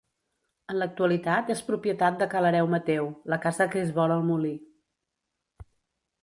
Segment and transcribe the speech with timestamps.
[0.73, 4.57] En l'actualitat és propietat de Ca l'hereu Mateu, la casa que és vora el molí.